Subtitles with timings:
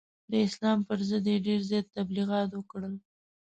[0.31, 2.93] د اسلام پر ضد یې ډېر زیات تبلغیات وکړل.